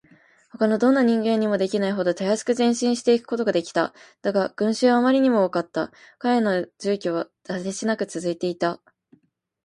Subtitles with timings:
[0.49, 3.93] ほかのどんな人間にもできないほどたやすく前進していくことができた。
[4.23, 5.91] だが、群集はあまりにも多かった。
[6.17, 8.79] 彼らの住居は果てしなくつづいていた。